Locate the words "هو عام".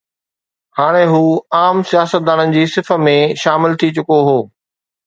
1.11-1.83